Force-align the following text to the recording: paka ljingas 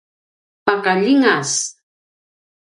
paka 0.65 0.91
ljingas 1.01 1.51